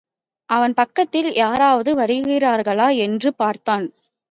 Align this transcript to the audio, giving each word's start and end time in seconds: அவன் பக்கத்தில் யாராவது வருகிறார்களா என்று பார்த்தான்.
அவன் 0.49 0.73
பக்கத்தில் 0.73 1.29
யாராவது 1.33 1.91
வருகிறார்களா 1.95 2.97
என்று 2.97 3.33
பார்த்தான். 3.33 3.85